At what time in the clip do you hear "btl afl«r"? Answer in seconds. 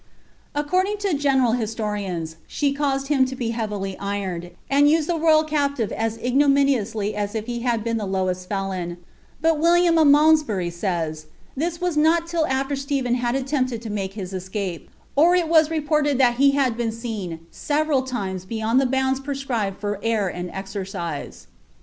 12.25-12.71